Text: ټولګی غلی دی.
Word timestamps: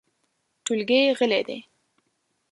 ټولګی 0.63 0.99
غلی 1.17 1.41
دی. 1.47 1.59